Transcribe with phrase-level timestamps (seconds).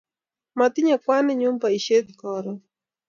[0.57, 2.57] Matinye kwaninyu poishet karon